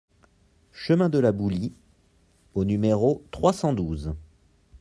Chemin 0.73 1.09
de 1.09 1.19
la 1.19 1.31
Boulie 1.31 1.73
au 2.55 2.63
numéro 2.65 3.23
trois 3.29 3.53
cent 3.53 3.71
douze 3.71 4.15